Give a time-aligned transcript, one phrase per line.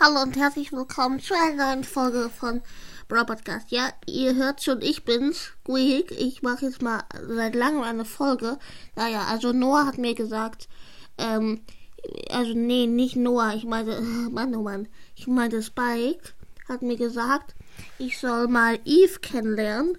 [0.00, 2.62] Hallo und herzlich willkommen zu einer neuen Folge von
[3.08, 3.72] Podcast.
[3.72, 6.12] Ja, ihr hört schon, ich bin's, Squeak.
[6.12, 8.60] Ich mache jetzt mal seit langem eine Folge.
[8.94, 10.68] Naja, also Noah hat mir gesagt,
[11.18, 11.62] ähm,
[12.30, 14.00] also nee, nicht Noah, ich meinte,
[14.30, 16.32] Mann, oh Mann, ich meinte Spike
[16.68, 17.56] hat mir gesagt,
[17.98, 19.98] ich soll mal Eve kennenlernen.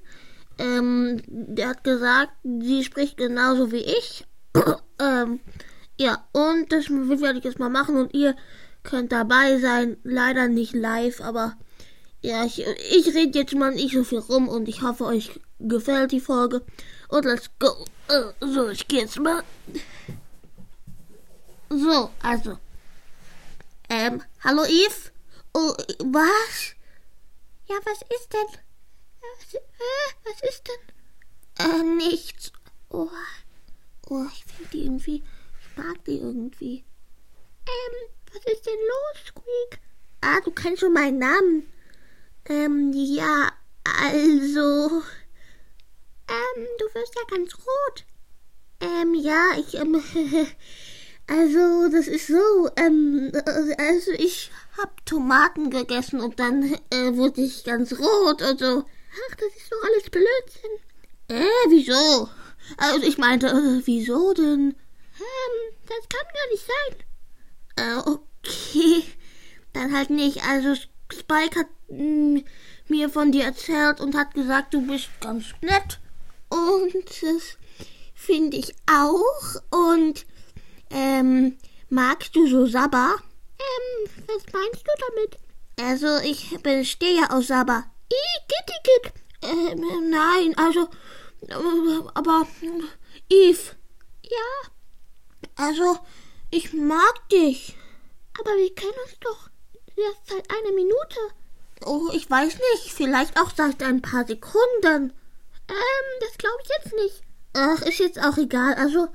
[0.58, 4.26] Ähm, der hat gesagt, sie spricht genauso wie ich.
[5.00, 5.42] ähm,
[6.00, 8.38] ja, und das werde ich jetzt mal machen und ihr
[8.84, 9.98] könnt dabei sein.
[10.04, 11.58] Leider nicht live, aber
[12.22, 16.12] ja, ich, ich rede jetzt mal nicht so viel rum und ich hoffe, euch gefällt
[16.12, 16.64] die Folge.
[17.08, 17.86] Und let's go.
[18.12, 19.44] Uh, so, ich gehe jetzt mal.
[21.70, 22.58] So, also.
[23.90, 25.12] Ähm, hallo Eve?
[25.54, 26.76] Oh, was?
[27.68, 28.60] Ja, was ist denn?
[29.22, 29.60] Was, äh,
[30.24, 31.66] was ist denn?
[31.66, 32.52] Äh, nichts.
[32.90, 33.10] Oh,
[34.10, 35.24] oh ich finde die irgendwie,
[35.62, 36.84] ich mag die irgendwie.
[38.40, 39.80] Was ist denn los, Squeak?
[40.22, 41.72] Ah, du kennst schon meinen Namen.
[42.46, 43.52] Ähm, ja,
[44.02, 45.02] also.
[46.28, 48.06] Ähm, du wirst ja ganz rot.
[48.80, 49.96] Ähm, ja, ich, ähm,
[51.28, 53.32] also, das ist so, ähm,
[53.78, 58.86] also ich hab Tomaten gegessen und dann äh, wurde ich ganz rot und so.
[58.86, 60.72] Ach, das ist doch alles Blödsinn.
[61.28, 62.30] Äh, wieso?
[62.78, 64.76] Also ich meinte, äh, wieso denn?
[65.20, 67.06] Ähm, das kann gar nicht sein.
[67.76, 68.29] Äh,
[68.70, 69.04] okay.
[69.74, 70.44] Dann halt nicht.
[70.44, 70.76] Also
[71.12, 72.46] Spike hat mh, mm,
[72.88, 76.00] mir von dir erzählt und hat gesagt, du bist ganz nett.
[76.50, 77.58] Und das
[78.16, 79.62] finde ich auch.
[79.70, 80.26] Und
[80.90, 81.58] ähm,
[81.90, 83.16] magst du so Sabba?
[83.60, 85.38] Ähm, was meinst du damit?
[85.80, 87.86] Also, ich bestehe aus Sabba.
[88.10, 89.14] Igittigit.
[89.42, 90.90] Ähm, nein, also,
[92.14, 92.48] aber,
[93.30, 93.76] Eve.
[94.24, 94.70] Ja.
[95.56, 96.00] Also,
[96.52, 97.76] ich mag dich.
[98.40, 99.50] Aber wir kennen uns doch
[99.96, 101.20] erst seit einer Minute.
[101.86, 102.94] Oh, ich weiß nicht.
[102.94, 105.14] Vielleicht auch seit ein paar Sekunden.
[105.68, 107.24] Ähm, das glaube ich jetzt nicht.
[107.54, 108.76] Ach, ist jetzt auch egal.
[108.76, 109.08] Also,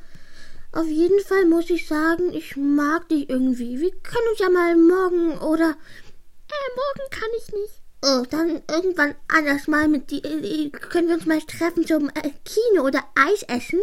[0.72, 3.81] auf jeden Fall muss ich sagen, ich mag dich irgendwie.
[3.81, 5.70] Wir können uns ja mal morgen oder.
[5.70, 7.81] Äh, morgen kann ich nicht.
[8.03, 10.22] Oh, dann irgendwann anders mal mit die.
[10.22, 13.81] Äh, können wir uns mal treffen zum äh, Kino oder Eis essen?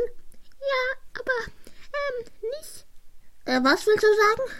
[0.59, 1.51] Ja, aber
[1.93, 2.85] ähm, nicht
[3.45, 4.51] äh, was willst du sagen?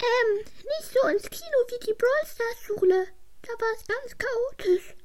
[0.00, 3.06] Ähm, nicht so ins Kino wie die Brawl Stars Schule.
[3.42, 4.96] Da war es ganz chaotisch.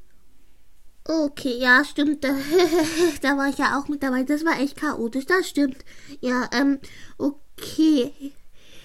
[1.04, 2.24] Okay, ja, stimmt.
[3.22, 4.24] Da, war ich ja auch mit dabei.
[4.24, 5.84] Das war echt chaotisch, das stimmt.
[6.22, 6.80] Ja, ähm,
[7.18, 8.34] okay.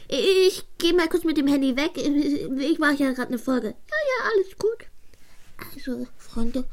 [0.09, 1.97] Ich gehe mal kurz mit dem Handy weg.
[1.97, 3.69] Ich mache ja gerade eine Folge.
[3.69, 4.88] Ja, ja, alles gut.
[5.75, 6.64] Also, Freunde,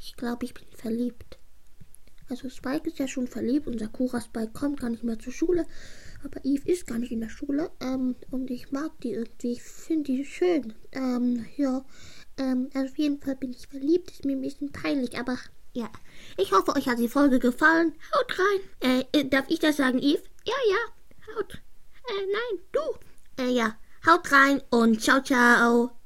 [0.00, 1.38] ich glaube, ich bin verliebt.
[2.28, 5.66] Also Spike ist ja schon verliebt und Sakura Spike kommt gar nicht mehr zur Schule.
[6.24, 7.70] Aber Eve ist gar nicht in der Schule.
[7.80, 9.52] Ähm, und ich mag die irgendwie.
[9.52, 10.74] Ich finde die schön.
[10.92, 11.84] Ähm, ja.
[12.38, 14.10] Ähm, auf jeden Fall bin ich verliebt.
[14.10, 15.38] Ist mir ein bisschen peinlich, aber
[15.72, 15.90] ja.
[16.36, 17.94] Ich hoffe, euch hat die Folge gefallen.
[18.14, 19.04] Haut rein.
[19.12, 20.22] Äh, äh darf ich das sagen, Eve?
[20.44, 21.36] Ja, ja.
[21.36, 21.54] Haut.
[21.54, 23.42] Äh, nein, du.
[23.42, 23.76] Äh, ja.
[24.06, 26.01] Haut rein und ciao, ciao.